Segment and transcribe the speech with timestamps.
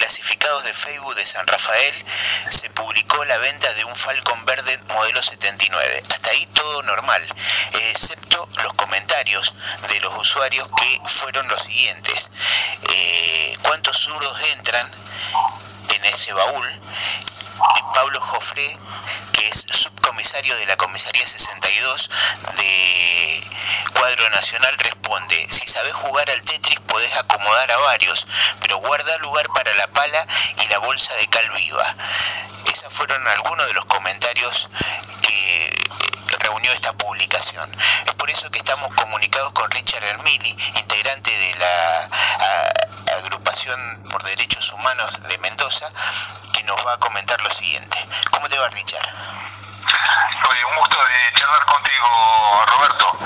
[0.00, 2.04] clasificados de Facebook de San Rafael
[2.48, 6.02] se publicó la venta de un Falcon verde modelo 79.
[6.08, 7.22] Hasta ahí todo normal,
[7.72, 9.54] excepto los comentarios
[9.88, 12.30] de los usuarios que fueron los siguientes.
[12.88, 14.90] Eh, ¿Cuántos zurdos entran
[15.90, 16.80] en ese baúl?
[17.76, 18.78] Y Pablo Jofré,
[19.34, 22.10] que es subcomisario de la comisaría 62
[22.56, 23.50] de
[23.92, 28.26] Cuadro Nacional, responde, si sabes jugar al Tetris podés acomodar a varios,
[28.60, 31.96] pero guarda lugar para la pala y la bolsa de cal viva.
[32.66, 34.68] Esos fueron algunos de los comentarios
[35.22, 35.70] que
[36.40, 37.70] reunió esta publicación.
[38.06, 42.10] Es por eso que estamos comunicados con Richard Hermili, integrante de la
[43.18, 45.90] agrupación por derechos humanos de Mendoza,
[46.52, 47.98] que nos va a comentar lo siguiente.
[48.32, 49.08] ¿Cómo te va Richard?
[50.50, 53.18] Un gusto de charlar contigo, Roberto.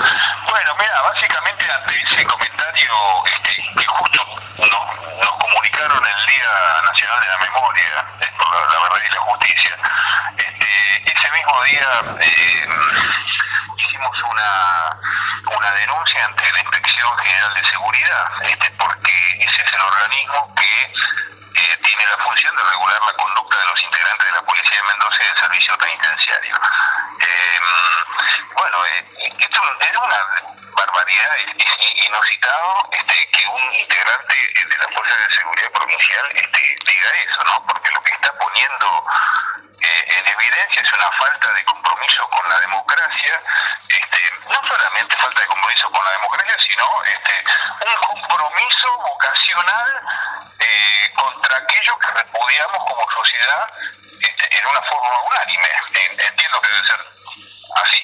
[0.47, 2.93] Bueno, mira, básicamente ante ese comentario
[3.25, 4.25] este, que justo
[4.59, 6.49] nos, nos, comunicaron el Día
[6.83, 8.05] Nacional de la Memoria,
[8.37, 9.77] por la, la, verdad y la justicia,
[10.37, 11.87] este, ese mismo día
[12.21, 12.67] eh,
[13.77, 14.99] hicimos una,
[15.57, 20.93] una denuncia ante la Inspección General de Seguridad, este, porque ese es el organismo que
[21.55, 24.83] eh, tiene la función de regular la conducta de los integrantes de la Policía de
[24.83, 26.55] Mendoza y del Servicio Penitenciario.
[27.21, 27.59] Eh,
[28.55, 29.05] bueno, eh,
[29.39, 30.17] esto es una
[30.75, 31.37] barbaridad,
[32.91, 37.65] este, que un integrante de la Fuerza de Seguridad Provincial este, diga eso, ¿no?
[37.67, 39.05] Porque lo que está poniendo
[39.85, 43.39] en evidencia es una falta de compromiso con la democracia,
[43.89, 47.43] este, no solamente falta de compromiso con la democracia, sino este,
[47.85, 50.01] un compromiso vocacional
[50.59, 53.67] eh, contra aquello que repudiamos como sociedad
[54.21, 55.69] este, en una forma unánime.
[55.93, 57.05] Entiendo que debe ser
[57.83, 58.03] así.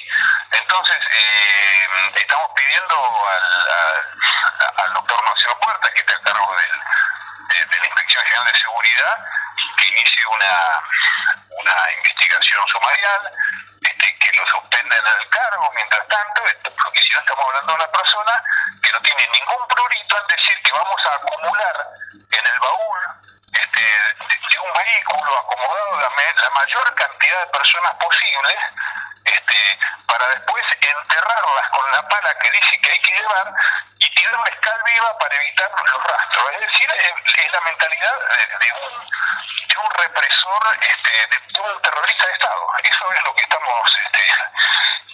[0.52, 6.79] Entonces, eh, estamos pidiendo al, al, al doctor Marcelo Puerta, que está a cargo del,
[7.50, 10.82] de, de la Inspección General de Que inicie una,
[11.50, 13.32] una investigación sumarial,
[13.82, 15.72] este, que lo suspendan al cargo.
[15.75, 16.44] Mientras tanto,
[16.84, 18.44] porque si no estamos hablando de una persona
[18.81, 21.75] que no tiene ningún prurito en decir que vamos a acumular
[22.31, 23.00] en el baúl
[23.53, 28.56] este, de, de un vehículo acomodado la, la mayor cantidad de personas posibles
[29.25, 33.53] este, para después enterrarlas con la pala que dice que hay que llevar
[34.01, 36.51] y tirarles cal viva para evitar los rastros.
[36.53, 39.06] Es decir, es, es la mentalidad de, de, un,
[39.67, 42.66] de un represor, este, de, un terrorista de Estado.
[42.84, 44.34] Eso es lo que estamos este,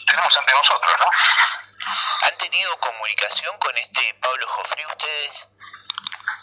[0.07, 1.09] tenemos ante nosotros, ¿no?
[2.27, 5.49] ¿Han tenido comunicación con este Pablo Jofré ustedes?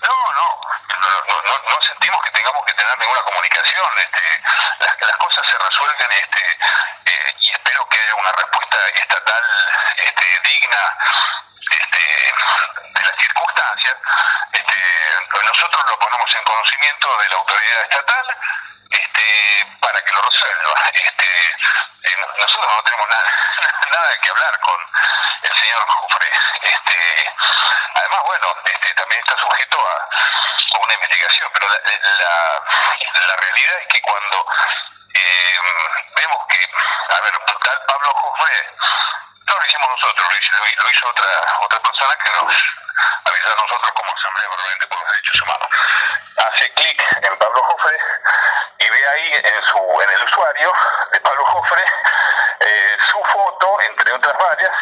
[0.02, 0.60] No, no,
[1.00, 3.90] no, no, no sentimos que tengamos que tener ninguna comunicación.
[3.96, 4.40] Este,
[4.80, 6.58] las, las cosas se resuelven este,
[7.06, 9.44] eh, y espero que haya una respuesta estatal
[9.96, 10.94] este, digna
[12.94, 13.96] de las circunstancias.
[14.52, 14.80] Este,
[15.44, 18.26] nosotros lo ponemos en conocimiento de la autoridad estatal
[18.90, 20.74] este, para que lo resuelva.
[20.92, 21.48] Este,
[22.04, 23.26] eh, nosotros no tenemos nada,
[23.92, 24.80] nada que hablar con
[25.42, 26.30] el señor Jufre.
[26.62, 27.30] Este,
[27.94, 33.86] además, bueno, este, también está sujeto a, una investigación, pero la, la, la, realidad es
[33.88, 34.46] que cuando
[35.14, 35.58] eh,
[36.16, 36.68] vemos que,
[37.14, 38.70] a ver, tal Pablo Jufre,
[39.46, 41.26] no lo hicimos nosotros, lo hizo, lo hizo otra
[42.12, 45.68] persona a nosotros como Asamblea Permanente por los Derechos Humanos.
[46.36, 47.98] Hace clic en Pablo Jofre
[48.78, 50.72] y ve ahí en su en el usuario
[51.12, 51.84] de Pablo Jofre
[52.60, 54.72] eh, su foto, entre otras varias,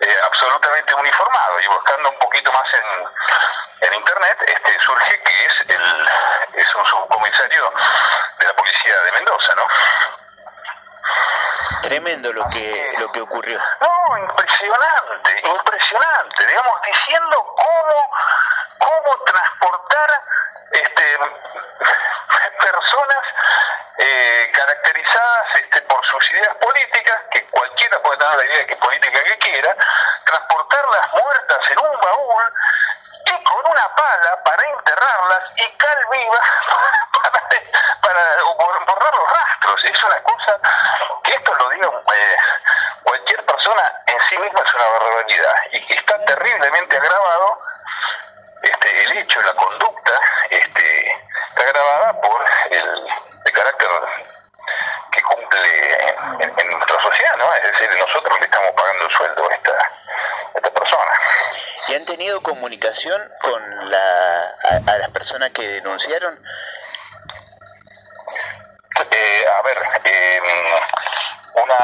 [0.00, 5.54] eh, absolutamente uniformado y buscando un poquito más en, en internet, este surge que es
[5.68, 6.10] el
[6.54, 7.72] es un subcomisario
[8.38, 9.66] de la policía de Mendoza, ¿no?
[11.88, 13.58] Tremendo lo que lo que ocurrió.
[13.80, 18.10] No, impresionante, impresionante, digamos, diciendo cómo,
[18.78, 20.10] cómo transportar
[20.70, 21.18] este,
[22.60, 23.22] personas
[23.96, 29.24] eh, caracterizadas este, por sus ideas políticas, que cualquiera puede tener la idea que política
[29.24, 29.74] que quiera,
[30.26, 32.44] transportarlas muertas en un baúl
[33.24, 36.38] y con una pala para enterrarlas y cal viva
[37.22, 37.48] para,
[38.02, 39.84] para borrar los rastros.
[39.84, 40.60] Es una cosa
[44.38, 47.58] sí misma es una barbaridad y que está terriblemente agravado
[48.62, 50.12] este, el hecho, la conducta,
[50.50, 51.12] este,
[51.50, 53.06] está agravada por el,
[53.44, 53.88] el carácter
[55.12, 56.08] que cumple
[56.40, 57.52] en, en, nuestra sociedad, ¿no?
[57.54, 61.12] Es decir, nosotros le estamos pagando el sueldo a esta, a esta persona.
[61.88, 66.34] ¿Y han tenido comunicación con la, a, a las personas que denunciaron?
[69.10, 70.40] Eh, a ver, eh,
[71.54, 71.76] una,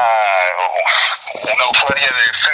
[1.53, 2.44] una usuaria de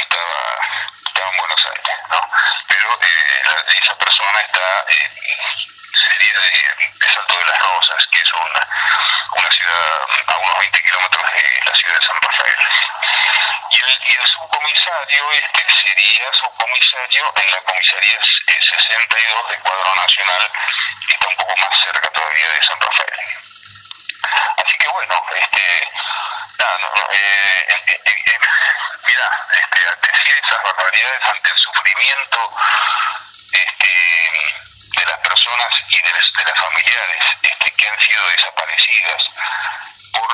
[0.00, 0.40] estaba,
[1.06, 2.20] estaba en Buenos Aires, ¿no?
[2.68, 5.12] Pero eh, la, esa persona está en,
[5.98, 8.68] sería de, Salto de las Rosas, que es una,
[9.32, 12.58] una ciudad a unos 20 kilómetros de la ciudad de San Rafael.
[13.70, 18.18] Y el, y el subcomisario este sería subcomisario en la comisaría
[18.68, 20.52] 62 de Cuadro Nacional,
[21.06, 23.20] que está un poco más cerca todavía de San Rafael.
[24.64, 25.88] Así que bueno, este,
[26.58, 28.38] nada, no, no, eh, eh, eh, eh
[29.08, 32.38] mira, este, decir esas barbaridades ante el sufrimiento
[33.52, 33.94] este,
[35.00, 39.22] de las personas y de, las, familiares este, que han sido desaparecidas
[40.12, 40.28] por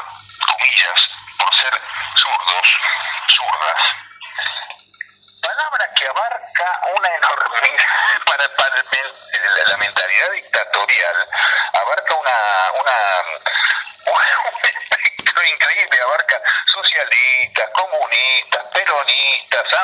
[0.51, 1.01] comillas,
[1.39, 1.75] por ser
[2.17, 2.69] zurdos,
[3.37, 3.83] zurdas.
[5.43, 7.71] Palabra que abarca una enorme,
[8.27, 8.45] para,
[9.69, 11.29] la mentalidad dictatorial,
[11.75, 12.37] abarca una,
[12.81, 12.97] una,
[14.07, 14.25] una
[15.47, 18.54] increíble, abarca socialistas, comunistas,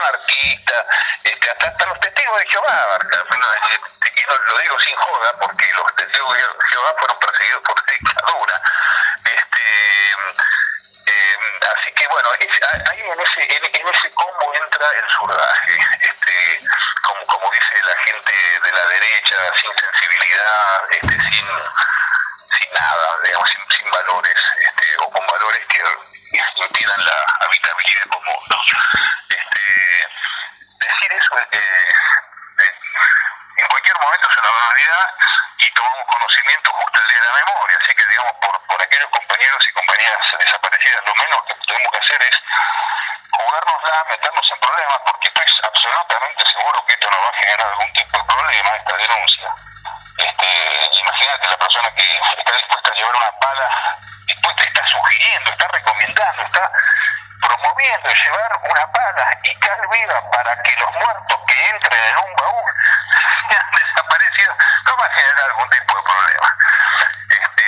[0.01, 0.85] anarquistas,
[1.25, 2.99] este, hasta, hasta los testigos de Jehová
[4.17, 8.63] y lo, digo sin joda porque los testigos de Jehová fueron perseguidos por dictadura.
[9.25, 10.11] Este,
[11.07, 11.37] eh,
[11.73, 16.61] así que bueno, ahí en ese, en, ese cómo entra el surdaje, este,
[17.03, 23.49] como, como dice la gente de la derecha, sin sensibilidad, este, sin, sin nada, digamos,
[23.49, 25.83] sin, sin valores, este, o con valores que
[26.57, 27.27] impidan la
[27.81, 28.57] ¿no?
[29.29, 29.63] Este,
[30.81, 32.01] decir eso eh,
[33.57, 35.17] en cualquier momento se nos olvida
[35.59, 37.79] y tomamos conocimiento justo el día de la memoria.
[37.81, 41.99] Así que, digamos, por, por aquellos compañeros y compañeras desaparecidas, lo menos que tenemos que
[42.05, 42.37] hacer es
[43.33, 47.93] jugárnosla, meternos en problemas, porque estoy absolutamente seguro que esto nos va a generar algún
[47.93, 49.49] tipo de problema, esta denuncia.
[50.19, 53.69] Este, imagínate la persona que está dispuesta a llevar una pala,
[54.27, 56.73] dispuesta, está sugiriendo, está recomendando, está
[57.81, 62.71] llevar una pala y cal viva para que los muertos que entren en un baúl
[63.49, 66.57] sean desaparecidos, no va a generar algún tipo de problema.
[67.31, 67.65] Este,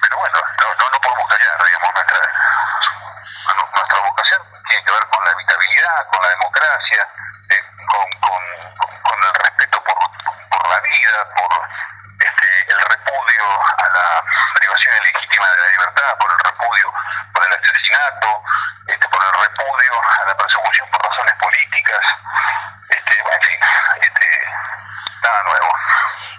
[0.00, 0.38] pero bueno,
[0.78, 2.20] no, no, podemos callar, digamos, nuestra,
[3.76, 7.06] nuestra vocación tiene que ver con la habitabilidad, con la democracia,
[7.50, 8.42] eh, con, con,
[9.02, 9.98] con, el respeto por,
[10.50, 11.68] por la vida, por
[12.20, 13.44] este, el repudio
[13.76, 14.24] a la
[14.54, 16.92] privación ilegítima de la libertad, por el repudio
[17.38, 18.42] por el asesinato,
[18.86, 22.00] este, por el repudio a la persecución por razones políticas,
[22.88, 23.58] este, bueno, en fin,
[24.02, 24.26] este,
[25.22, 25.68] nada nuevo.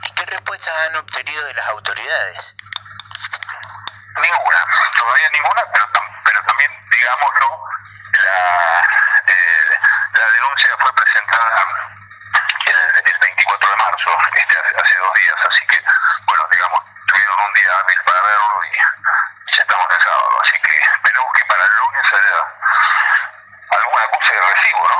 [0.04, 2.56] ¿Y qué respuestas han obtenido de las autoridades?
[4.18, 4.66] Ninguna,
[4.96, 5.88] todavía ninguna, pero,
[6.24, 7.64] pero también, digámoslo,
[8.14, 8.84] la,
[9.28, 9.66] eh,
[10.14, 11.66] la denuncia fue presentada
[12.70, 15.82] el, el 24 de marzo, este, hace dos días, así que,
[16.26, 18.76] bueno, digamos, tuvieron un día hábil para verlo y
[19.56, 22.40] ya estamos en sábado, así que esperemos que para el lunes haya
[23.78, 25.00] alguna cosa de recibo, ¿no?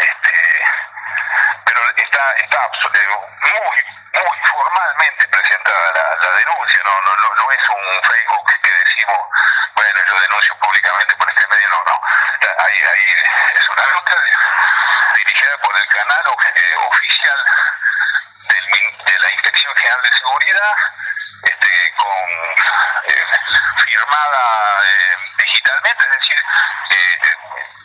[0.00, 0.62] Este,
[1.64, 3.76] pero está, está muy,
[4.24, 9.18] muy formalmente presentada la, la denuncia, no, no, no, no es un Facebook que decimos,
[9.74, 12.00] bueno, yo denuncio públicamente por este medio, no, no.
[12.58, 13.04] Ahí, ahí
[13.54, 14.16] es una nota
[15.14, 16.24] dirigida por el canal
[16.54, 17.38] eh, oficial
[18.48, 20.74] de la Inspección General de Seguridad,
[21.42, 22.30] este, con
[23.06, 23.24] eh,
[23.84, 26.42] firmada eh, digitalmente, es decir,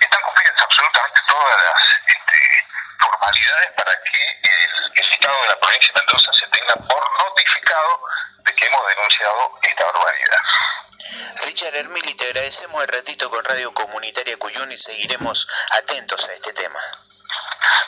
[0.01, 2.65] están cumplidas absolutamente todas las este,
[2.99, 8.01] formalidades para que el, el, Estado de la provincia de Mendoza se tenga por notificado
[8.45, 10.41] de que hemos denunciado esta barbaridad.
[11.43, 16.53] Richard Hermili, te agradecemos el ratito con Radio Comunitaria Cuyún y seguiremos atentos a este
[16.53, 16.79] tema.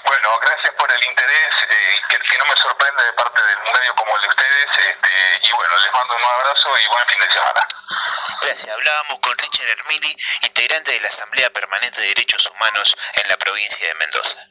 [0.05, 3.71] Bueno, gracias por el interés, eh, que, que, no me sorprende de parte de un
[3.79, 7.19] medio como el de ustedes, este, y bueno, les mando un abrazo y buen fin
[7.19, 7.67] de semana.
[8.41, 13.37] Gracias, hablábamos con Richard Hermili, integrante de la Asamblea Permanente de Derechos Humanos en la
[13.37, 14.47] provincia de Mendoza.